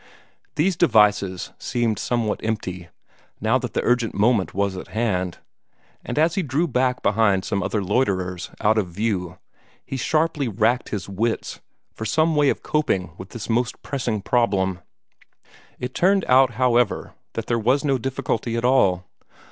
[0.55, 2.89] These devices seemed somewhat empty,
[3.39, 5.37] now that the urgent moment was at hand;
[6.03, 9.37] and as he drew back behind some other loiterers, out of view,
[9.85, 11.59] he sharply racked his wits
[11.93, 14.79] for some way of coping with this most pressing problem.
[15.77, 19.03] It turned out, however, that there was no difficulty at all.